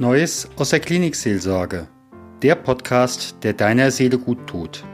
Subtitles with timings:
[0.00, 1.88] Neues aus der Klinikseelsorge.
[2.40, 4.84] Der Podcast, der deiner Seele gut tut.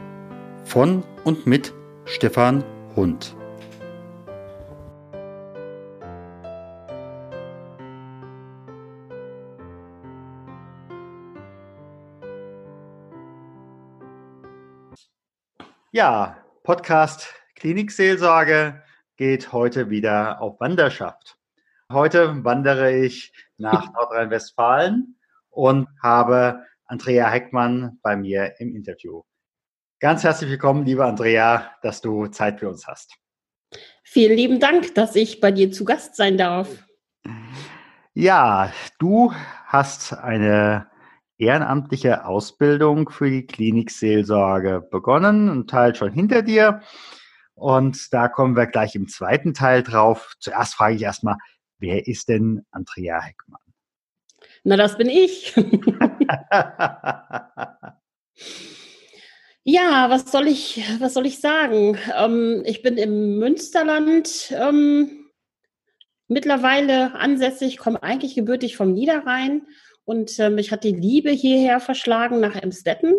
[0.63, 1.71] Von und mit
[2.05, 2.63] Stefan
[2.95, 3.35] Hund.
[15.91, 18.81] Ja, Podcast Klinikseelsorge
[19.17, 21.37] geht heute wieder auf Wanderschaft.
[21.91, 25.19] Heute wandere ich nach Nordrhein-Westfalen
[25.51, 29.21] und habe Andrea Heckmann bei mir im Interview.
[29.99, 33.15] Ganz herzlich willkommen, liebe Andrea, dass du Zeit für uns hast.
[34.03, 36.87] Vielen lieben Dank, dass ich bei dir zu Gast sein darf.
[38.15, 39.31] Ja, du
[39.67, 40.87] hast eine
[41.37, 46.81] ehrenamtliche Ausbildung für die Klinikseelsorge begonnen, ein Teil schon hinter dir.
[47.53, 50.35] Und da kommen wir gleich im zweiten Teil drauf.
[50.39, 51.37] Zuerst frage ich erstmal,
[51.79, 53.61] wer ist denn Andrea Heckmann?
[54.63, 55.53] Na, das bin ich.
[59.63, 61.97] ja, was soll ich, was soll ich sagen?
[62.17, 65.29] Ähm, ich bin im Münsterland ähm,
[66.27, 69.67] mittlerweile ansässig, komme eigentlich gebürtig vom Niederrhein
[70.03, 73.13] und äh, mich hat die Liebe hierher verschlagen nach Emstetten.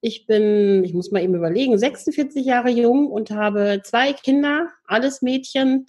[0.00, 5.20] Ich bin, ich muss mal eben überlegen, 46 Jahre jung und habe zwei Kinder, alles
[5.20, 5.86] Mädchen.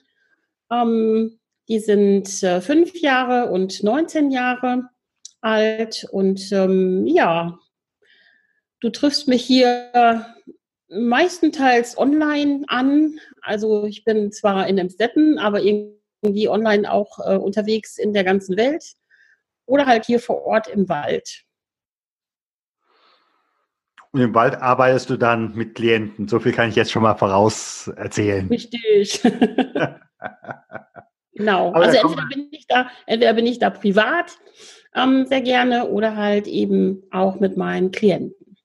[0.70, 1.40] Ähm,
[1.72, 4.90] die sind äh, fünf Jahre und 19 Jahre
[5.40, 6.06] alt.
[6.12, 7.58] Und ähm, ja,
[8.82, 10.26] du triffst mich hier
[10.90, 13.18] meistenteils online an.
[13.42, 18.58] Also ich bin zwar in Emstetten, aber irgendwie online auch äh, unterwegs in der ganzen
[18.58, 18.84] Welt
[19.66, 21.46] oder halt hier vor Ort im Wald.
[24.12, 26.28] Und im Wald arbeitest du dann mit Klienten.
[26.28, 28.46] So viel kann ich jetzt schon mal voraus erzählen.
[28.50, 29.22] Richtig.
[31.42, 31.70] genau.
[31.70, 34.38] Aber also entweder bin ich da, entweder bin ich da privat
[34.96, 38.58] ähm, sehr gerne oder halt eben auch mit meinen Klienten.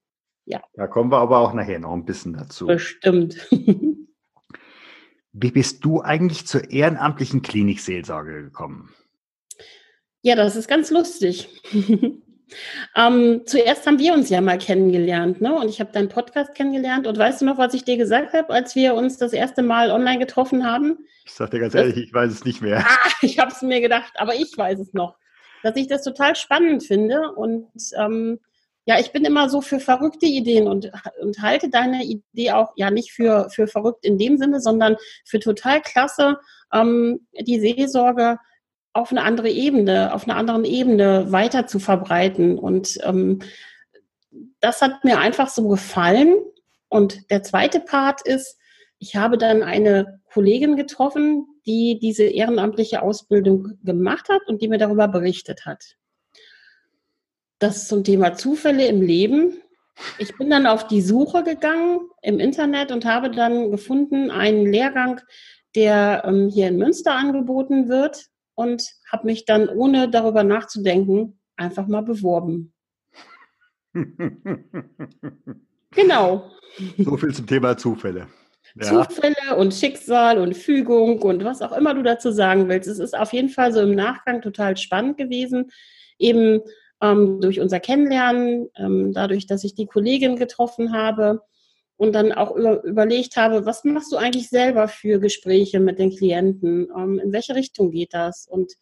[0.44, 0.62] Ja.
[0.74, 2.66] Da kommen wir aber auch nachher noch ein bisschen dazu.
[2.66, 3.48] Bestimmt.
[5.32, 8.94] Wie bist du eigentlich zur ehrenamtlichen Klinikseelsorge gekommen?
[10.22, 11.48] Ja, das ist ganz lustig.
[12.94, 15.54] ähm, zuerst haben wir uns ja mal kennengelernt, ne?
[15.54, 17.06] Und ich habe deinen Podcast kennengelernt.
[17.06, 19.90] Und weißt du noch, was ich dir gesagt habe, als wir uns das erste Mal
[19.90, 20.98] online getroffen haben?
[21.24, 22.84] Ich sag dir ganz das, ehrlich, ich weiß es nicht mehr.
[22.86, 25.16] Ah, ich habe es mir gedacht, aber ich weiß es noch
[25.66, 27.32] dass ich das total spannend finde.
[27.32, 27.68] Und
[27.98, 28.38] ähm,
[28.84, 32.90] ja, ich bin immer so für verrückte Ideen und, und halte deine Idee auch ja
[32.90, 36.38] nicht für, für verrückt in dem Sinne, sondern für total klasse,
[36.72, 38.38] ähm, die Seelsorge
[38.96, 42.58] auf eine andere Ebene, auf einer anderen Ebene weiter zu verbreiten.
[42.58, 43.40] Und ähm,
[44.60, 46.34] das hat mir einfach so gefallen.
[46.88, 48.58] Und der zweite Part ist,
[48.98, 54.78] ich habe dann eine Kollegin getroffen, die diese ehrenamtliche Ausbildung gemacht hat und die mir
[54.78, 55.96] darüber berichtet hat.
[57.58, 59.60] Das zum Thema Zufälle im Leben.
[60.18, 65.20] Ich bin dann auf die Suche gegangen im Internet und habe dann gefunden einen Lehrgang,
[65.74, 71.86] der ähm, hier in Münster angeboten wird und habe mich dann, ohne darüber nachzudenken, einfach
[71.86, 72.74] mal beworben.
[75.92, 76.50] genau.
[76.98, 78.26] So viel zum Thema Zufälle
[78.80, 79.08] ja.
[79.08, 82.88] Zufälle und Schicksal und Fügung und was auch immer du dazu sagen willst.
[82.88, 85.70] Es ist auf jeden Fall so im Nachgang total spannend gewesen,
[86.18, 86.60] eben
[87.00, 91.42] ähm, durch unser Kennenlernen, ähm, dadurch, dass ich die Kollegin getroffen habe
[91.96, 96.14] und dann auch über, überlegt habe, was machst du eigentlich selber für Gespräche mit den
[96.14, 96.88] Klienten?
[96.96, 98.46] Ähm, in welche Richtung geht das?
[98.46, 98.72] Und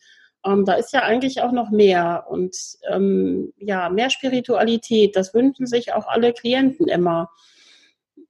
[0.45, 2.57] ähm, da ist ja eigentlich auch noch mehr und
[2.91, 5.17] ähm, ja, mehr Spiritualität.
[5.17, 7.31] Das wünschen sich auch alle Klienten immer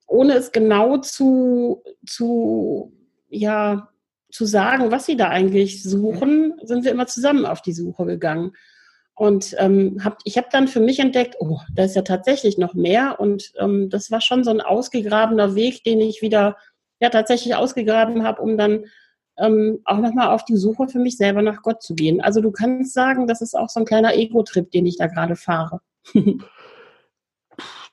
[0.06, 2.92] ohne es genau zu, zu,
[3.28, 3.88] ja,
[4.30, 8.52] zu sagen, was sie da eigentlich suchen, sind wir immer zusammen auf die Suche gegangen.
[9.16, 12.74] Und ähm, hab, ich habe dann für mich entdeckt, oh, da ist ja tatsächlich noch
[12.74, 13.20] mehr.
[13.20, 16.56] Und ähm, das war schon so ein ausgegrabener Weg, den ich wieder
[17.00, 18.86] ja tatsächlich ausgegraben habe, um dann
[19.36, 22.20] ähm, auch nochmal auf die Suche für mich selber nach Gott zu gehen.
[22.20, 25.36] Also du kannst sagen, das ist auch so ein kleiner Ego-Trip, den ich da gerade
[25.36, 25.80] fahre.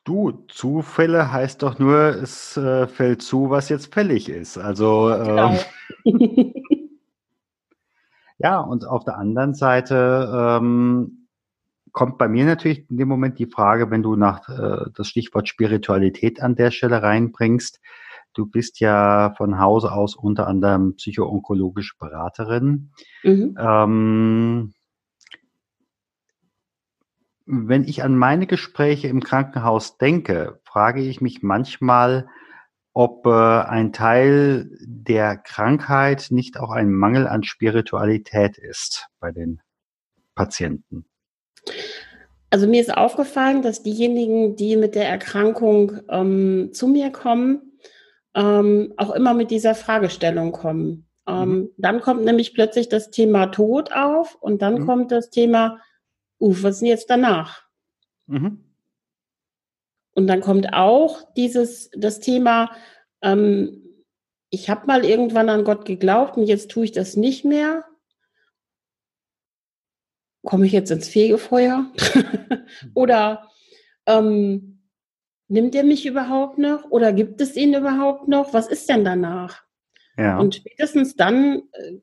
[0.03, 4.57] Du, Zufälle heißt doch nur, es äh, fällt zu, was jetzt fällig ist.
[4.57, 5.53] Also genau.
[6.05, 6.53] ähm,
[8.39, 11.20] ja, und auf der anderen Seite ähm,
[11.91, 15.47] kommt bei mir natürlich in dem Moment die Frage, wenn du nach äh, das Stichwort
[15.47, 17.79] Spiritualität an der Stelle reinbringst.
[18.33, 22.91] Du bist ja von Haus aus unter anderem psychoonkologische Beraterin.
[23.23, 23.57] Mhm.
[23.59, 24.73] Ähm,
[27.45, 32.29] wenn ich an meine Gespräche im Krankenhaus denke, frage ich mich manchmal,
[32.93, 39.61] ob äh, ein Teil der Krankheit nicht auch ein Mangel an Spiritualität ist bei den
[40.35, 41.05] Patienten.
[42.49, 47.79] Also mir ist aufgefallen, dass diejenigen, die mit der Erkrankung ähm, zu mir kommen,
[48.35, 51.07] ähm, auch immer mit dieser Fragestellung kommen.
[51.27, 51.69] Ähm, mhm.
[51.77, 54.85] Dann kommt nämlich plötzlich das Thema Tod auf und dann mhm.
[54.85, 55.79] kommt das Thema,
[56.39, 57.63] uh, was ist denn jetzt danach?
[58.27, 58.65] Mhm.
[60.13, 62.71] Und dann kommt auch dieses, das Thema,
[63.21, 63.81] ähm,
[64.49, 67.85] ich habe mal irgendwann an Gott geglaubt und jetzt tue ich das nicht mehr.
[70.43, 71.85] Komme ich jetzt ins Fegefeuer?
[72.93, 73.49] Oder
[74.05, 74.79] ähm,
[75.47, 76.89] nimmt er mich überhaupt noch?
[76.89, 78.53] Oder gibt es ihn überhaupt noch?
[78.53, 79.63] Was ist denn danach?
[80.17, 80.39] Ja.
[80.39, 81.93] Und spätestens dann äh,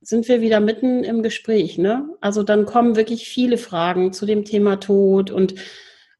[0.00, 1.78] sind wir wieder mitten im Gespräch.
[1.78, 2.08] Ne?
[2.20, 5.54] Also dann kommen wirklich viele Fragen zu dem Thema Tod und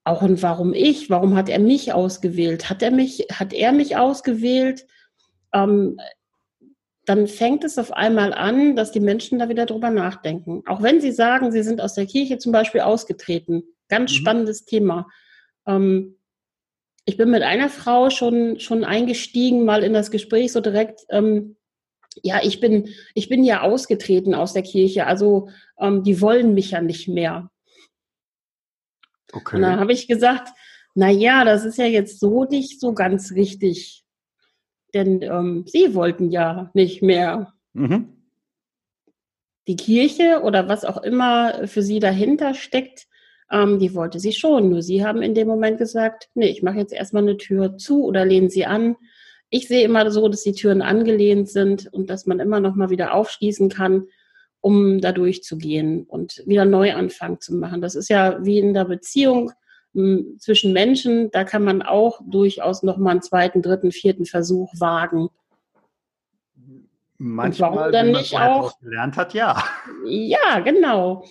[0.05, 1.11] auch und warum ich?
[1.11, 2.71] Warum hat er mich ausgewählt?
[2.71, 4.87] Hat er mich, hat er mich ausgewählt?
[5.53, 5.99] Ähm,
[7.07, 10.63] dann fängt es auf einmal an, dass die Menschen da wieder drüber nachdenken.
[10.67, 13.63] Auch wenn sie sagen, sie sind aus der Kirche zum Beispiel ausgetreten.
[13.89, 14.17] Ganz mhm.
[14.17, 15.07] spannendes Thema.
[15.67, 16.17] Ähm,
[17.05, 21.07] ich bin mit einer Frau schon, schon eingestiegen, mal in das Gespräch so direkt.
[21.09, 21.57] Ähm,
[22.23, 25.07] ja, ich bin, ich bin ja ausgetreten aus der Kirche.
[25.07, 25.49] Also
[25.79, 27.51] ähm, die wollen mich ja nicht mehr.
[29.33, 29.57] Okay.
[29.57, 30.49] Und dann habe ich gesagt,
[30.97, 34.06] na ja, das ist ja jetzt so nicht so ganz richtig.
[34.95, 37.53] Denn ähm, sie wollten ja nicht mehr.
[37.73, 38.13] Mhm.
[39.69, 43.07] Die Kirche oder was auch immer für sie dahinter steckt,
[43.51, 44.71] ähm, die wollte sie schon.
[44.71, 48.05] Nur sie haben in dem Moment gesagt, nee, ich mache jetzt erstmal eine Tür zu
[48.05, 48.97] oder lehne sie an.
[49.51, 52.91] Ich sehe immer so, dass die Türen angelehnt sind und dass man immer noch mal
[52.91, 54.07] wieder aufschließen kann
[54.67, 57.81] um da durchzugehen und wieder Neuanfang zu machen.
[57.81, 59.53] Das ist ja wie in der Beziehung
[60.39, 65.29] zwischen Menschen, da kann man auch durchaus nochmal einen zweiten, dritten, vierten Versuch wagen.
[67.19, 69.65] Manchmal, dann wenn man nicht auch gelernt hat, ja.
[70.05, 71.25] Ja, genau.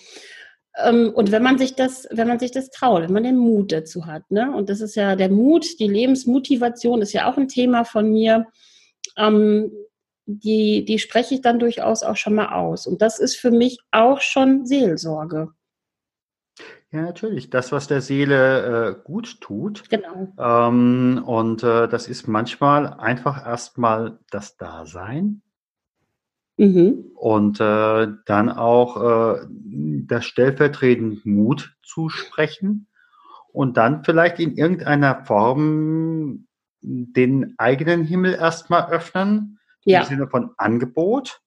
[0.84, 3.72] Ähm, und wenn man sich das, wenn man sich das traut, wenn man den Mut
[3.72, 4.52] dazu hat, ne?
[4.54, 8.48] Und das ist ja der Mut, die Lebensmotivation ist ja auch ein Thema von mir.
[9.16, 9.72] Ähm,
[10.26, 12.88] die, die spreche ich dann durchaus auch schon mal aus.
[12.88, 15.50] Und das ist für mich auch schon Seelsorge.
[16.96, 17.50] Ja, natürlich.
[17.50, 19.90] Das, was der Seele äh, gut tut.
[19.90, 20.32] Genau.
[20.40, 25.42] Ähm, und äh, das ist manchmal einfach erstmal das Dasein.
[26.56, 27.12] Mhm.
[27.16, 29.46] Und äh, dann auch äh,
[30.08, 32.88] das stellvertretend Mut zu sprechen
[33.52, 36.48] und dann vielleicht in irgendeiner Form
[36.82, 40.00] den eigenen Himmel erstmal öffnen ja.
[40.00, 41.42] im Sinne von Angebot.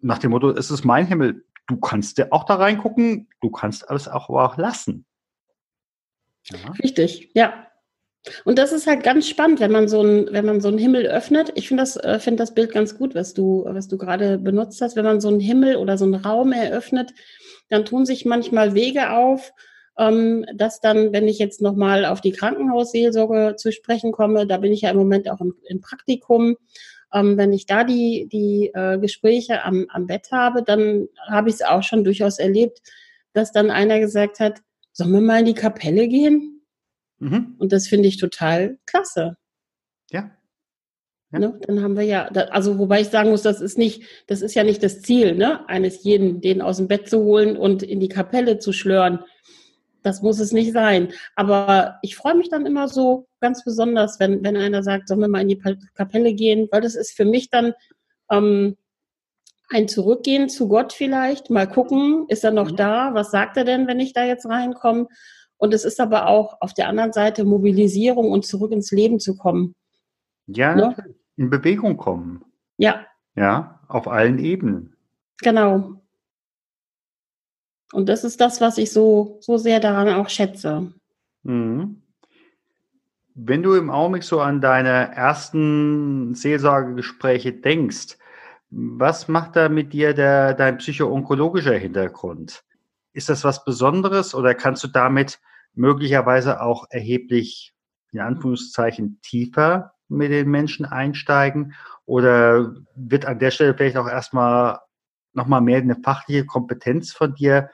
[0.00, 1.45] Nach dem Motto, es ist mein Himmel.
[1.66, 5.04] Du kannst ja auch da reingucken, du kannst alles auch, aber auch lassen.
[6.44, 6.58] Ja.
[6.82, 7.66] Richtig, ja.
[8.44, 11.06] Und das ist halt ganz spannend, wenn man so einen, wenn man so einen Himmel
[11.06, 11.52] öffnet.
[11.54, 14.80] Ich finde das, äh, finde das Bild ganz gut, was du, was du gerade benutzt
[14.80, 14.96] hast.
[14.96, 17.12] Wenn man so einen Himmel oder so einen Raum eröffnet,
[17.68, 19.52] dann tun sich manchmal Wege auf,
[19.98, 24.72] ähm, dass dann, wenn ich jetzt nochmal auf die Krankenhausseelsorge zu sprechen komme, da bin
[24.72, 26.56] ich ja im Moment auch im, im Praktikum
[27.12, 31.56] ähm, wenn ich da die, die äh, Gespräche am, am Bett habe, dann habe ich
[31.56, 32.80] es auch schon durchaus erlebt,
[33.32, 34.62] dass dann einer gesagt hat,
[34.92, 36.62] sollen wir mal in die Kapelle gehen?
[37.18, 37.56] Mhm.
[37.58, 39.36] Und das finde ich total klasse.
[40.10, 40.30] Ja.
[41.32, 41.38] ja.
[41.38, 41.60] Ne?
[41.66, 44.64] Dann haben wir ja, also wobei ich sagen muss, das ist nicht, das ist ja
[44.64, 48.08] nicht das Ziel, ne, eines jeden, den aus dem Bett zu holen und in die
[48.08, 49.20] Kapelle zu schlören.
[50.06, 51.08] Das muss es nicht sein.
[51.34, 55.26] Aber ich freue mich dann immer so ganz besonders, wenn, wenn einer sagt, sollen wir
[55.26, 55.60] mal in die
[55.94, 57.72] Kapelle gehen, weil das ist für mich dann
[58.30, 58.76] ähm,
[59.68, 62.76] ein Zurückgehen zu Gott vielleicht, mal gucken, ist er noch mhm.
[62.76, 63.14] da?
[63.14, 65.08] Was sagt er denn, wenn ich da jetzt reinkomme?
[65.56, 69.36] Und es ist aber auch auf der anderen Seite Mobilisierung und zurück ins Leben zu
[69.36, 69.74] kommen.
[70.46, 70.94] Ja, ne?
[71.36, 72.44] in Bewegung kommen.
[72.76, 73.04] Ja.
[73.34, 74.94] Ja, auf allen Ebenen.
[75.38, 76.00] Genau.
[77.92, 80.92] Und das ist das, was ich so, so sehr daran auch schätze.
[81.42, 82.02] Mhm.
[83.34, 88.16] Wenn du im Augenblick so an deine ersten Seelsorgegespräche denkst,
[88.70, 92.64] was macht da mit dir der, dein psychoonkologischer Hintergrund?
[93.12, 95.38] Ist das was Besonderes oder kannst du damit
[95.74, 97.74] möglicherweise auch erheblich,
[98.12, 101.74] in Anführungszeichen, tiefer mit den Menschen einsteigen?
[102.06, 104.80] Oder wird an der Stelle vielleicht auch erstmal
[105.36, 107.70] nochmal mehr eine fachliche Kompetenz von dir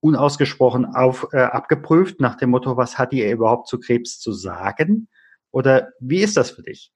[0.00, 5.08] unausgesprochen auf, äh, abgeprüft, nach dem Motto, was hat ihr überhaupt zu Krebs zu sagen?
[5.50, 6.92] Oder wie ist das für dich?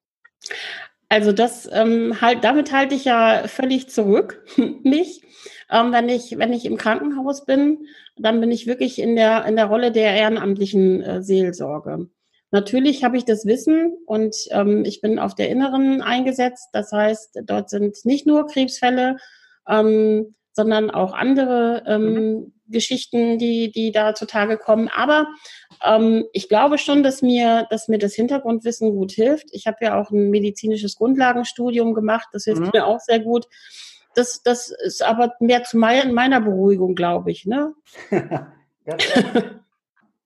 [1.08, 4.42] Also das ähm, halt, damit halte ich ja völlig zurück,
[4.82, 5.22] mich.
[5.70, 7.86] Ähm, wenn ich, wenn ich im Krankenhaus bin,
[8.16, 12.08] dann bin ich wirklich in der, in der Rolle der ehrenamtlichen äh, Seelsorge.
[12.50, 16.68] Natürlich habe ich das Wissen und ähm, ich bin auf der Inneren eingesetzt.
[16.72, 19.16] Das heißt, dort sind nicht nur Krebsfälle,
[19.68, 22.52] ähm, sondern auch andere ähm, mhm.
[22.68, 24.88] Geschichten, die, die da zutage kommen.
[24.94, 25.26] Aber
[25.84, 29.48] ähm, ich glaube schon, dass mir, dass mir das Hintergrundwissen gut hilft.
[29.52, 32.70] Ich habe ja auch ein medizinisches Grundlagenstudium gemacht, das hilft mhm.
[32.72, 33.46] mir auch sehr gut.
[34.14, 37.46] Das, das ist aber mehr zu meiner Beruhigung, glaube ich.
[37.46, 37.74] Ne?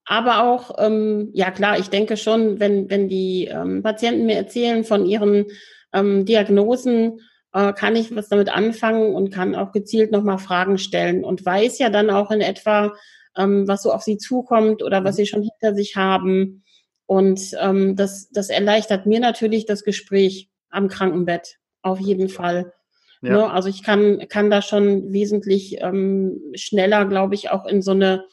[0.05, 4.83] aber auch, ähm, ja klar, ich denke schon, wenn, wenn die ähm, Patienten mir erzählen
[4.83, 5.47] von ihren
[5.91, 7.19] ähm, Diagnosen,
[7.53, 11.79] äh, kann ich was damit anfangen und kann auch gezielt nochmal Fragen stellen und weiß
[11.79, 12.93] ja dann auch in etwa,
[13.37, 15.17] ähm, was so auf sie zukommt oder was mhm.
[15.17, 16.63] sie schon hinter sich haben.
[17.05, 22.73] Und ähm, das, das erleichtert mir natürlich das Gespräch am Krankenbett, auf jeden Fall.
[23.21, 23.31] Ja.
[23.31, 23.51] Ne?
[23.51, 28.25] Also ich kann, kann da schon wesentlich ähm, schneller, glaube ich, auch in so eine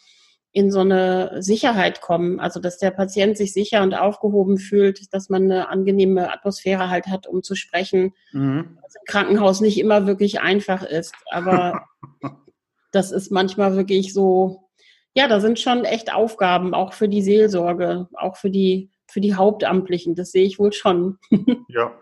[0.57, 5.29] in so eine Sicherheit kommen, also dass der Patient sich sicher und aufgehoben fühlt, dass
[5.29, 8.15] man eine angenehme Atmosphäre halt hat, um zu sprechen.
[8.33, 8.79] Mhm.
[8.83, 11.85] Was im Krankenhaus nicht immer wirklich einfach ist, aber
[12.91, 14.71] das ist manchmal wirklich so,
[15.15, 19.35] ja, da sind schon echt Aufgaben, auch für die Seelsorge, auch für die, für die
[19.35, 21.19] Hauptamtlichen, das sehe ich wohl schon.
[21.69, 21.93] ja.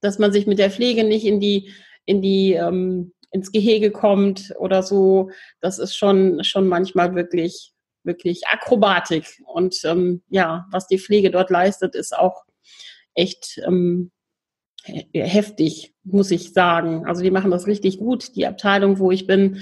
[0.00, 1.70] Dass man sich mit der Pflege nicht in die,
[2.04, 7.75] in die, ähm, ins Gehege kommt oder so, das ist schon, schon manchmal wirklich
[8.06, 9.42] wirklich Akrobatik.
[9.44, 12.44] Und ähm, ja, was die Pflege dort leistet, ist auch
[13.14, 14.10] echt ähm,
[15.12, 17.06] heftig, muss ich sagen.
[17.06, 18.36] Also die machen das richtig gut.
[18.36, 19.60] Die Abteilung, wo ich bin,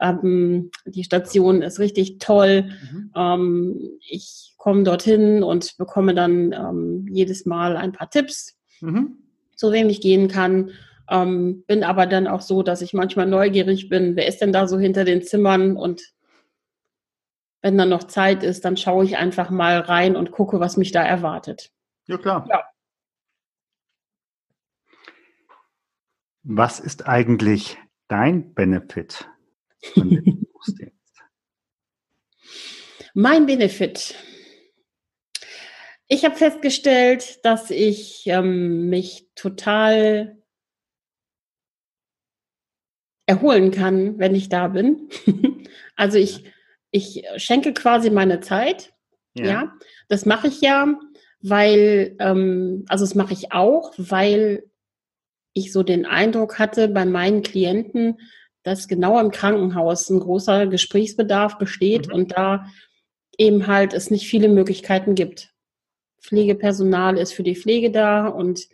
[0.00, 2.70] ähm, die Station ist richtig toll.
[2.90, 3.12] Mhm.
[3.16, 9.18] Ähm, ich komme dorthin und bekomme dann ähm, jedes Mal ein paar Tipps, mhm.
[9.56, 10.70] zu wem ich gehen kann.
[11.10, 14.66] Ähm, bin aber dann auch so, dass ich manchmal neugierig bin, wer ist denn da
[14.66, 16.00] so hinter den Zimmern und
[17.64, 20.92] wenn dann noch Zeit ist, dann schaue ich einfach mal rein und gucke, was mich
[20.92, 21.72] da erwartet.
[22.06, 22.46] Ja, klar.
[22.50, 22.62] Ja.
[26.42, 29.30] Was ist eigentlich dein Benefit
[29.94, 30.46] von dem
[33.14, 34.14] Mein Benefit.
[36.06, 40.36] Ich habe festgestellt, dass ich ähm, mich total
[43.24, 45.08] erholen kann, wenn ich da bin.
[45.96, 46.52] also ich
[46.94, 48.92] ich schenke quasi meine Zeit.
[49.34, 49.72] Ja, ja
[50.08, 50.94] das mache ich ja,
[51.42, 54.62] weil, ähm, also das mache ich auch, weil
[55.54, 58.20] ich so den Eindruck hatte bei meinen Klienten,
[58.62, 62.14] dass genau im Krankenhaus ein großer Gesprächsbedarf besteht mhm.
[62.14, 62.66] und da
[63.38, 65.52] eben halt es nicht viele Möglichkeiten gibt.
[66.22, 68.68] Pflegepersonal ist für die Pflege da und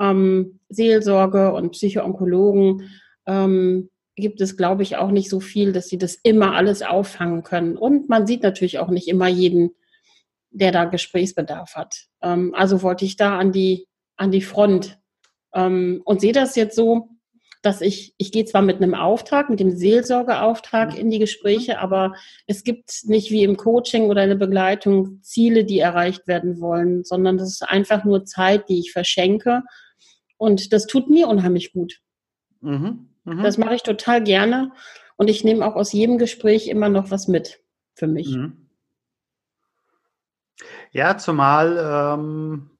[0.00, 2.90] ähm, Seelsorge und Psychoonkologen
[3.26, 7.42] ähm, gibt es, glaube ich, auch nicht so viel, dass sie das immer alles auffangen
[7.42, 7.76] können.
[7.76, 9.70] Und man sieht natürlich auch nicht immer jeden,
[10.50, 12.06] der da Gesprächsbedarf hat.
[12.22, 13.86] Ähm, also wollte ich da an die,
[14.16, 14.98] an die Front
[15.54, 17.08] ähm, und sehe das jetzt so,
[17.62, 22.14] dass ich, ich gehe zwar mit einem Auftrag, mit dem Seelsorgeauftrag in die Gespräche, aber
[22.46, 27.04] es gibt nicht wie im Coaching oder in der Begleitung Ziele, die erreicht werden wollen,
[27.04, 29.62] sondern das ist einfach nur Zeit, die ich verschenke.
[30.38, 32.00] Und das tut mir unheimlich gut.
[32.62, 33.09] Mhm.
[33.24, 33.42] Mhm.
[33.42, 34.72] Das mache ich total gerne
[35.16, 37.60] und ich nehme auch aus jedem Gespräch immer noch was mit
[37.94, 38.34] für mich.
[38.34, 38.68] Mhm.
[40.92, 41.78] Ja, zumal
[42.18, 42.70] ähm,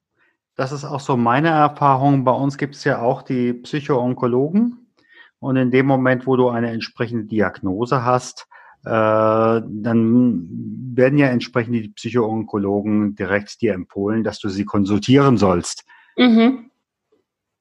[0.61, 2.25] das ist auch so meine Erfahrung.
[2.25, 4.93] Bei uns gibt es ja auch die Psychoonkologen.
[5.39, 8.47] Und in dem Moment, wo du eine entsprechende Diagnose hast,
[8.85, 10.49] äh, dann
[10.95, 15.87] werden ja entsprechend die Psychoonkologen direkt dir empfohlen, dass du sie konsultieren sollst.
[16.19, 16.70] Mhm.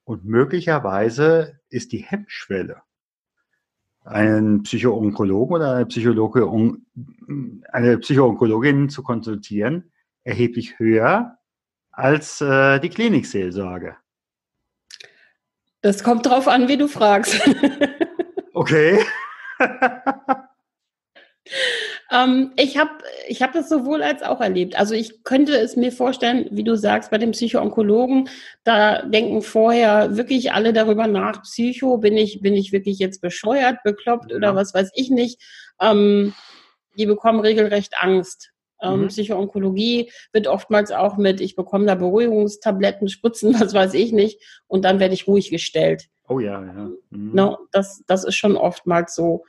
[0.09, 2.81] Und möglicherweise ist die Hemmschwelle,
[4.03, 6.51] einen Psychoonkologen oder eine, Psychologe,
[7.71, 9.91] eine Psychoonkologin zu konsultieren,
[10.23, 11.37] erheblich höher
[11.91, 13.97] als äh, die Klinikseelsorge.
[15.81, 17.39] Das kommt drauf an, wie du fragst.
[18.55, 19.05] okay.
[22.11, 22.91] Ähm, ich habe
[23.27, 24.77] ich hab das sowohl als auch erlebt.
[24.77, 28.29] Also ich könnte es mir vorstellen, wie du sagst, bei dem Psychoonkologen,
[28.63, 33.77] da denken vorher wirklich alle darüber nach, Psycho, bin ich, bin ich wirklich jetzt bescheuert,
[33.83, 34.37] bekloppt ja.
[34.37, 35.41] oder was weiß ich nicht.
[35.79, 36.33] Ähm,
[36.97, 38.51] die bekommen regelrecht Angst.
[38.81, 39.07] Ähm, mhm.
[39.09, 44.83] Psychoonkologie wird oftmals auch mit, ich bekomme da Beruhigungstabletten, Spritzen, was weiß ich nicht, und
[44.83, 46.07] dann werde ich ruhig gestellt.
[46.27, 46.89] Oh ja, ja.
[47.09, 47.31] Mhm.
[47.33, 49.43] No, das, das ist schon oftmals so.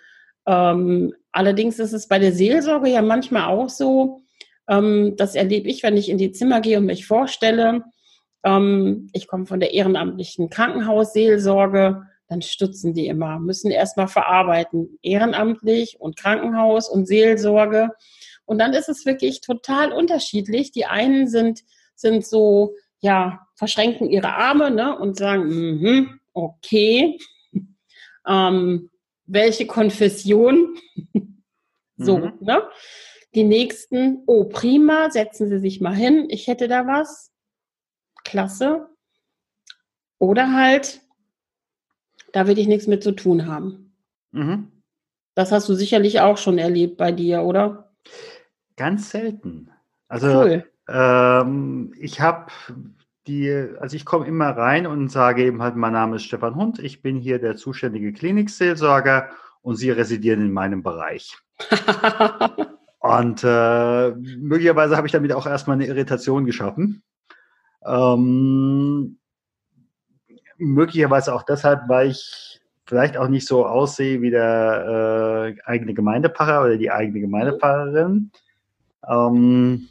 [0.47, 4.23] Ähm, allerdings ist es bei der Seelsorge ja manchmal auch so,
[4.69, 7.85] ähm, das erlebe ich, wenn ich in die Zimmer gehe und mich vorstelle.
[8.45, 15.97] Ähm, ich komme von der ehrenamtlichen Krankenhausseelsorge, dann stützen die immer, müssen erstmal verarbeiten, ehrenamtlich
[15.99, 17.91] und Krankenhaus und Seelsorge.
[18.45, 20.71] Und dann ist es wirklich total unterschiedlich.
[20.71, 21.61] Die einen sind,
[21.97, 27.19] sind so, ja, verschränken ihre Arme ne, und sagen, mm -hmm, okay.
[28.29, 28.91] ähm,
[29.27, 30.77] welche Konfession
[32.05, 32.33] So, mhm.
[32.41, 32.63] ne?
[33.35, 37.31] Die nächsten, oh, prima, setzen Sie sich mal hin, ich hätte da was.
[38.25, 38.89] Klasse.
[40.19, 41.01] Oder halt,
[42.33, 43.95] da will ich nichts mit zu tun haben.
[44.33, 44.73] Mhm.
[45.35, 47.93] Das hast du sicherlich auch schon erlebt bei dir, oder?
[48.77, 49.71] Ganz selten.
[50.09, 50.71] Also cool.
[50.89, 52.51] ähm, ich habe
[53.27, 56.81] die, also ich komme immer rein und sage eben halt, mein Name ist Stefan Hund,
[56.81, 59.31] ich bin hier der zuständige Klinikseelsorger
[59.63, 61.39] und Sie residieren in meinem Bereich.
[63.01, 67.03] und äh, möglicherweise habe ich damit auch erstmal eine Irritation geschaffen.
[67.85, 69.19] Ähm,
[70.59, 76.65] möglicherweise auch deshalb, weil ich vielleicht auch nicht so aussehe wie der äh, eigene Gemeindepfarrer
[76.65, 78.33] oder die eigene Gemeindepfarrerin.
[79.09, 79.89] Ähm,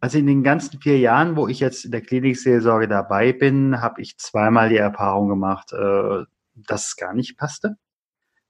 [0.00, 4.02] also in den ganzen vier Jahren, wo ich jetzt in der Klinikseelsorge dabei bin, habe
[4.02, 7.76] ich zweimal die Erfahrung gemacht, äh, dass es gar nicht passte.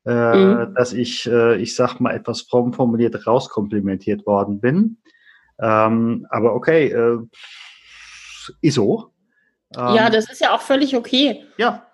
[0.07, 0.75] Äh, mhm.
[0.75, 4.99] Dass ich, äh, ich sag mal, etwas fromm formuliert rauskomplimentiert worden bin.
[5.61, 7.19] Ähm, aber okay, äh,
[8.61, 9.11] ist so.
[9.77, 11.43] Ähm, ja, das ist ja auch völlig okay.
[11.57, 11.85] Ja.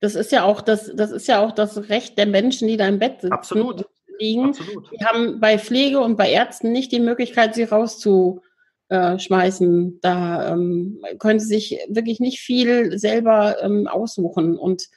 [0.00, 2.88] Das ist ja auch das, das ist ja auch das Recht der Menschen, die da
[2.88, 3.32] im Bett sitzen.
[3.32, 3.86] Absolut.
[4.18, 4.48] Liegen.
[4.48, 4.90] Absolut.
[4.92, 10.00] Die haben bei Pflege und bei Ärzten nicht die Möglichkeit, sie rauszuschmeißen.
[10.00, 14.58] Da ähm, können sie sich wirklich nicht viel selber ähm, aussuchen.
[14.58, 14.88] Und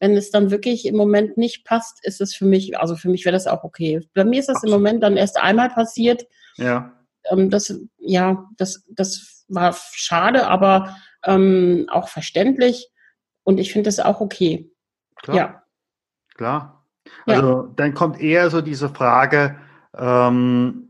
[0.00, 3.24] wenn es dann wirklich im Moment nicht passt, ist es für mich, also für mich
[3.24, 4.00] wäre das auch okay.
[4.14, 4.76] Bei mir ist das Absolut.
[4.76, 6.26] im Moment dann erst einmal passiert.
[6.56, 6.92] Ja.
[7.30, 12.90] Ähm, das, ja, das, das war schade, aber ähm, auch verständlich.
[13.44, 14.72] Und ich finde das auch okay.
[15.16, 15.36] Klar.
[15.36, 15.62] Ja.
[16.34, 16.86] Klar.
[17.26, 17.72] Also ja.
[17.76, 19.58] dann kommt eher so diese Frage,
[19.96, 20.89] ähm,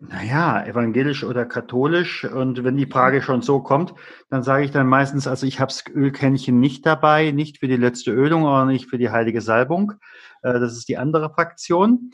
[0.00, 2.24] naja, evangelisch oder katholisch.
[2.24, 3.94] Und wenn die Frage schon so kommt,
[4.30, 7.76] dann sage ich dann meistens, also ich habe das Ölkännchen nicht dabei, nicht für die
[7.76, 9.94] letzte Ölung oder nicht für die heilige Salbung.
[10.42, 12.10] Äh, das ist die andere Fraktion.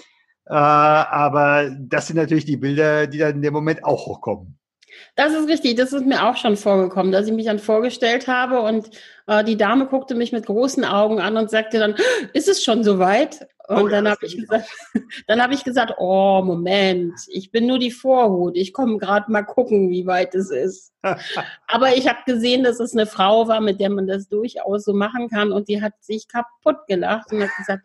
[0.46, 4.58] Äh, aber das sind natürlich die Bilder, die dann in dem Moment auch hochkommen.
[5.16, 8.60] Das ist richtig, das ist mir auch schon vorgekommen, dass ich mich dann vorgestellt habe
[8.60, 8.90] und
[9.26, 11.96] äh, die Dame guckte mich mit großen Augen an und sagte dann,
[12.32, 13.46] ist es schon soweit?
[13.66, 14.68] Und oh, dann habe ich gesagt,
[15.26, 19.42] dann habe ich gesagt, oh Moment, ich bin nur die Vorhut, ich komme gerade mal
[19.42, 20.92] gucken, wie weit es ist.
[21.66, 24.92] Aber ich habe gesehen, dass es eine Frau war, mit der man das durchaus so
[24.92, 27.84] machen kann und die hat sich kaputt gelacht und hat gesagt,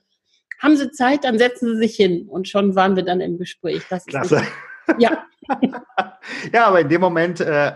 [0.59, 2.27] haben Sie Zeit, dann setzen Sie sich hin.
[2.27, 3.83] Und schon waren wir dann im Gespräch.
[3.89, 4.43] Das Klasse.
[4.97, 5.23] Ja.
[6.53, 7.71] ja, aber in dem Moment äh,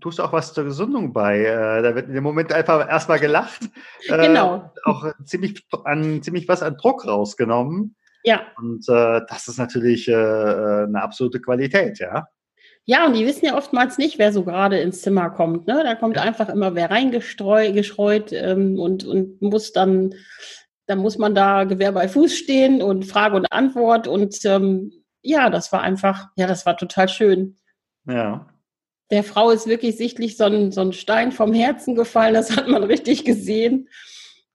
[0.00, 1.40] tust du auch was zur Gesundung bei.
[1.40, 3.60] Äh, da wird in dem Moment einfach erstmal gelacht.
[4.08, 4.72] Äh, genau.
[4.84, 7.96] Auch ziemlich, an, ziemlich was an Druck rausgenommen.
[8.24, 8.42] Ja.
[8.56, 12.28] Und äh, das ist natürlich äh, eine absolute Qualität, ja.
[12.84, 15.66] Ja, und die wissen ja oftmals nicht, wer so gerade ins Zimmer kommt.
[15.66, 15.82] Ne?
[15.84, 16.22] Da kommt ja.
[16.22, 20.14] einfach immer wer reingestreut ähm, und, und muss dann,
[20.86, 25.50] dann muss man da Gewehr bei Fuß stehen und Frage und Antwort und ähm, ja,
[25.50, 27.56] das war einfach, ja, das war total schön.
[28.06, 28.46] Ja.
[29.10, 32.68] Der Frau ist wirklich sichtlich so ein, so ein Stein vom Herzen gefallen, das hat
[32.68, 33.88] man richtig gesehen.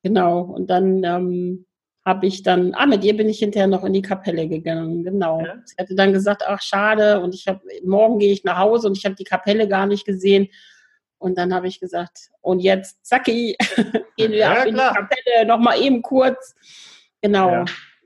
[0.03, 0.41] Genau.
[0.41, 1.65] Und dann ähm,
[2.05, 5.39] habe ich dann, ah, mit ihr bin ich hinterher noch in die Kapelle gegangen, genau.
[5.39, 5.55] Ja.
[5.63, 8.97] Sie hatte dann gesagt, ach schade, und ich habe, morgen gehe ich nach Hause und
[8.97, 10.49] ich habe die Kapelle gar nicht gesehen.
[11.17, 13.55] Und dann habe ich gesagt, und jetzt, zacki,
[14.17, 16.53] gehen wir ja, in die Kapelle, nochmal eben kurz.
[17.21, 17.49] Genau.
[17.49, 17.65] Ja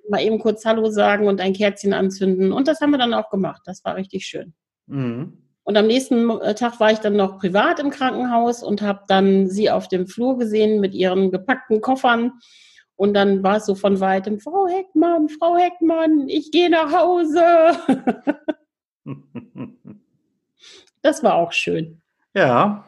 [0.09, 2.51] mal eben kurz Hallo sagen und ein Kerzchen anzünden.
[2.51, 3.61] Und das haben wir dann auch gemacht.
[3.65, 4.53] Das war richtig schön.
[4.87, 5.46] Mhm.
[5.67, 9.49] Und am nächsten äh, Tag war ich dann noch privat im Krankenhaus und habe dann
[9.49, 12.39] sie auf dem Flur gesehen mit ihren gepackten Koffern.
[12.95, 17.43] Und dann war es so von weitem, Frau Heckmann, Frau Heckmann, ich gehe nach Hause.
[21.01, 22.01] das war auch schön.
[22.33, 22.85] Ja.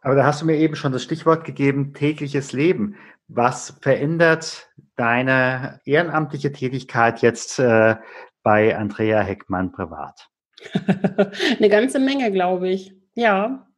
[0.00, 2.96] Aber da hast du mir eben schon das Stichwort gegeben, tägliches Leben.
[3.28, 7.96] Was verändert deine ehrenamtliche Tätigkeit jetzt äh,
[8.42, 10.30] bei Andrea Heckmann privat?
[11.58, 12.92] Eine ganze Menge, glaube ich.
[13.14, 13.68] Ja.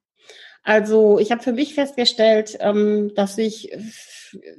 [0.63, 3.73] Also ich habe für mich festgestellt, ähm, dass ich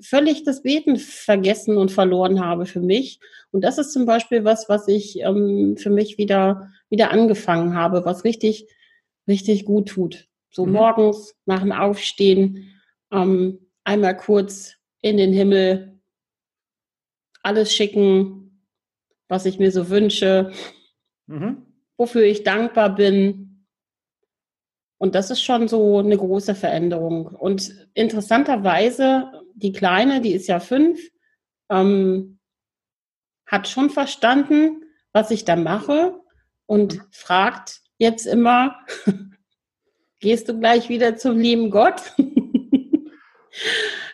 [0.02, 3.20] völlig das Beten vergessen und verloren habe für mich.
[3.52, 8.06] Und das ist zum Beispiel was, was ich ähm, für mich wieder, wieder angefangen habe,
[8.06, 8.68] was richtig,
[9.28, 10.28] richtig gut tut.
[10.50, 10.74] So mhm.
[10.74, 16.00] morgens nach dem Aufstehen ähm, einmal kurz in den Himmel,
[17.42, 18.66] alles schicken,
[19.28, 20.52] was ich mir so wünsche,
[21.28, 21.69] mhm.
[22.00, 23.66] Wofür ich dankbar bin.
[24.98, 27.28] Und das ist schon so eine große Veränderung.
[27.28, 31.00] Und interessanterweise, die Kleine, die ist ja fünf,
[31.70, 32.40] ähm,
[33.46, 34.84] hat schon verstanden,
[35.14, 36.20] was ich da mache
[36.66, 37.02] und mhm.
[37.12, 38.80] fragt jetzt immer,
[40.20, 42.14] gehst du gleich wieder zum lieben Gott?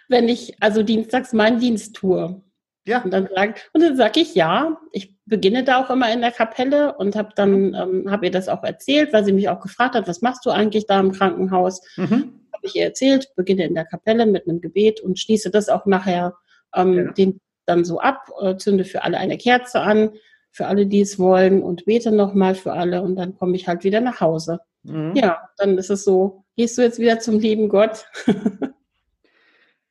[0.07, 2.41] wenn ich also dienstags meinen Dienst tue.
[2.85, 3.01] Ja.
[3.01, 4.79] Und dann sage und dann sag ich ja.
[4.91, 8.47] Ich beginne da auch immer in der Kapelle und habe dann ähm, habe ihr das
[8.47, 11.81] auch erzählt, weil sie mich auch gefragt hat, was machst du eigentlich da im Krankenhaus?
[11.97, 12.41] Mhm.
[12.53, 15.85] Habe ich ihr erzählt, beginne in der Kapelle mit einem Gebet und schließe das auch
[15.85, 16.35] nachher
[16.75, 17.11] ähm, ja.
[17.13, 20.11] den dann so ab, äh, zünde für alle eine Kerze an,
[20.51, 23.83] für alle, die es wollen und bete nochmal für alle und dann komme ich halt
[23.83, 24.59] wieder nach Hause.
[24.83, 25.13] Mhm.
[25.15, 28.05] Ja, dann ist es so, gehst du jetzt wieder zum lieben Gott?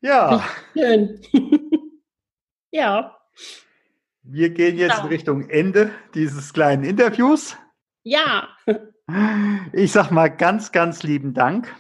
[0.00, 0.44] ja.
[0.74, 1.20] Schön.
[2.70, 3.16] ja.
[4.26, 7.58] Wir gehen jetzt in Richtung Ende dieses kleinen Interviews.
[8.02, 8.48] Ja.
[9.74, 11.76] Ich sag mal ganz, ganz lieben Dank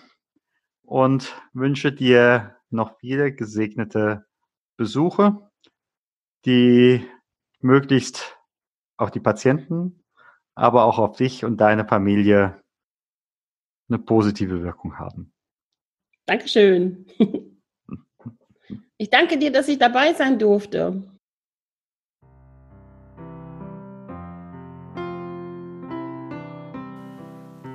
[0.82, 4.26] und wünsche dir noch viele gesegnete
[4.76, 5.50] Besuche,
[6.44, 7.08] die
[7.60, 8.36] möglichst
[8.98, 10.04] auf die Patienten,
[10.54, 12.62] aber auch auf dich und deine Familie
[13.88, 15.32] eine positive Wirkung haben.
[16.26, 17.06] Dankeschön.
[18.98, 21.13] Ich danke dir, dass ich dabei sein durfte.